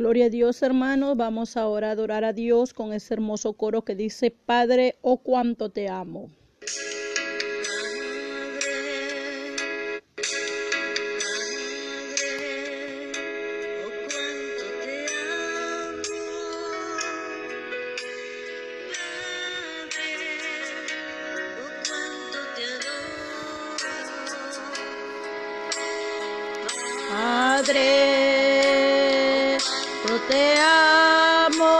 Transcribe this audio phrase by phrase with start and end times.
[0.00, 1.14] Gloria a Dios, hermanos.
[1.14, 5.68] Vamos ahora a adorar a Dios con ese hermoso coro que dice, Padre, oh cuánto
[5.68, 6.30] te amo.
[27.10, 27.99] Padre,
[30.30, 31.76] te amo.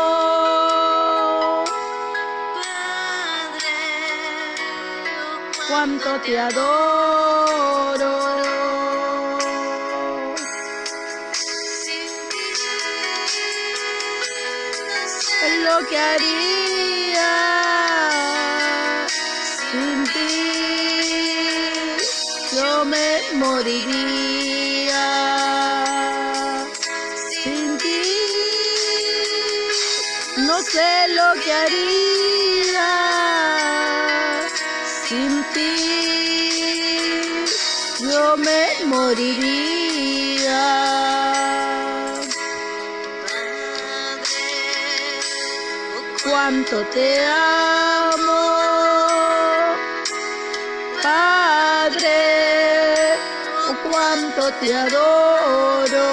[2.57, 3.79] Padre,
[5.69, 8.15] Cuánto te adoro.
[15.46, 17.32] Es lo que haría
[19.71, 20.32] sin ti.
[22.57, 24.40] Yo me moriría
[38.91, 40.21] moriría.
[46.24, 48.43] cuánto te amo,
[51.02, 52.09] Padre,
[53.91, 56.09] cuánto te adoro.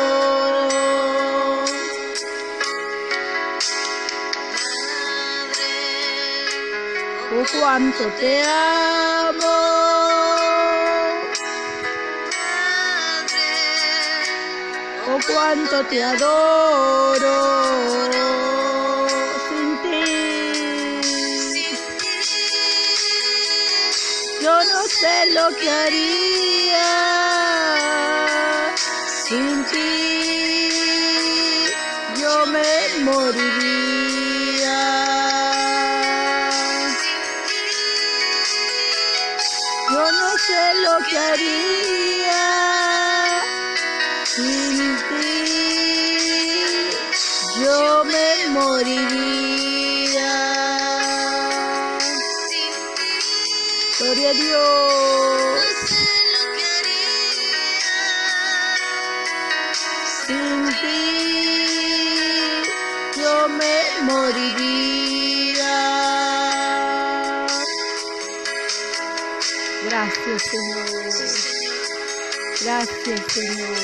[7.39, 9.26] Oh cuánto te amo,
[15.27, 17.37] cuánto te adoro.
[19.47, 20.05] Sin ti.
[24.41, 26.87] Yo no sé lo que haría
[29.27, 30.69] sin ti.
[32.21, 32.69] Yo me
[33.03, 34.79] moriría.
[39.91, 41.76] Yo no sé lo que haría
[53.99, 55.63] Gloria a Dios.
[60.27, 61.01] Sin ti
[63.19, 65.75] yo me moriría.
[69.85, 70.85] Gracias, Señor.
[72.61, 73.77] Gracias, Señor.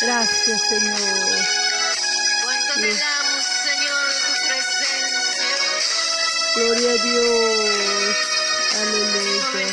[0.00, 1.58] Gracias, Señor.
[2.74, 3.17] Anhelamos, Señor,
[6.58, 8.16] Gloria a Dios.
[8.80, 9.68] Aleluya.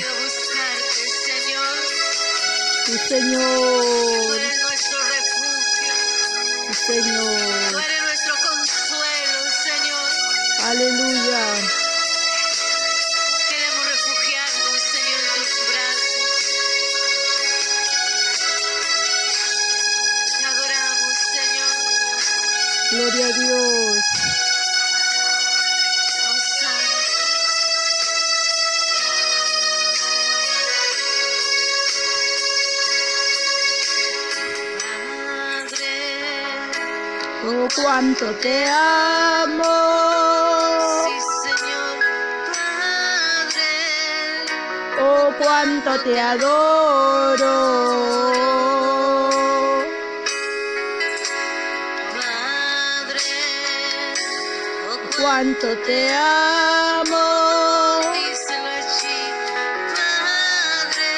[1.25, 1.75] Señor.
[2.85, 4.35] Sí, Tú Señor.
[4.39, 5.93] eres nuestro refugio.
[6.67, 7.83] Sí, Señor.
[7.85, 10.09] eres nuestro consuelo, Señor.
[10.65, 11.43] Aleluya.
[13.49, 16.29] Queremos refugiarnos, Señor, en tus brazos.
[20.37, 21.75] Te adoramos, Señor.
[22.91, 24.05] Gloria a Dios.
[37.47, 39.63] Oh, cuánto te amo.
[41.05, 41.99] sí, Señor.
[42.55, 43.73] Padre,
[44.99, 47.55] Oh, cuánto te adoro.
[52.15, 53.19] Padre,
[54.89, 57.25] oh, Cuánto te amo.
[58.13, 59.21] díselo allí.
[59.95, 61.13] Padre,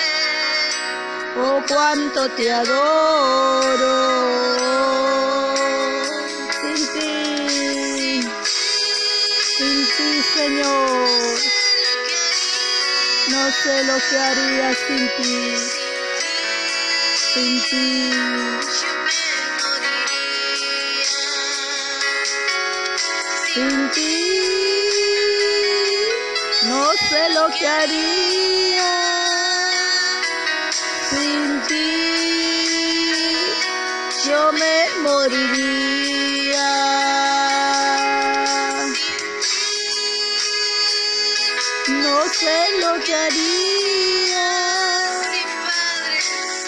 [1.40, 4.07] Oh, cuánto te adoro.
[10.48, 11.40] Señor.
[13.32, 15.56] No sé lo que haría sin ti,
[17.34, 18.12] sin ti.
[23.54, 24.20] Sin ti,
[26.70, 28.94] no sé lo que haría.
[31.10, 31.92] Sin ti,
[34.26, 36.07] yo me moriría.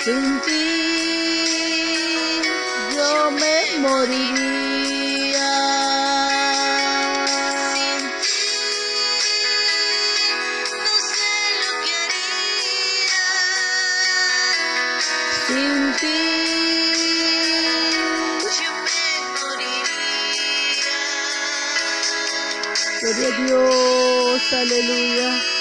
[0.03, 0.65] sin ti
[2.95, 5.51] yo me moriría.
[7.73, 8.51] Sin ti
[10.85, 13.27] no sé lo que haría
[15.47, 16.21] sin ti
[18.59, 19.05] yo me
[19.35, 21.01] moriría.
[23.01, 25.58] Gloria a Dios aleluya.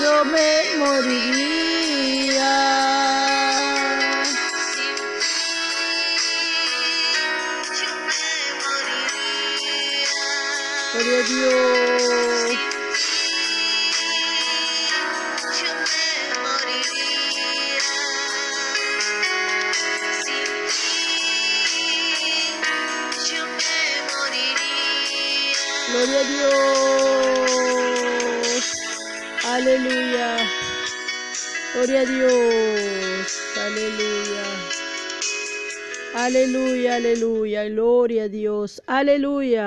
[0.00, 2.54] Yo me moriría.
[10.92, 12.58] Gloria a Dios.
[25.88, 27.53] Gloria a Dios.
[29.46, 30.36] Aleluya.
[31.74, 33.40] Gloria a Dios.
[33.58, 34.44] Aleluya.
[36.14, 37.68] Aleluya, aleluya.
[37.68, 38.80] Gloria a Dios.
[38.86, 39.62] Aleluya.